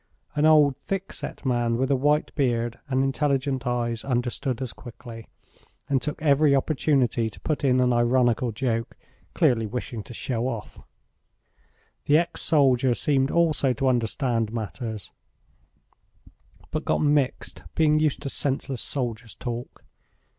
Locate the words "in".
7.63-7.79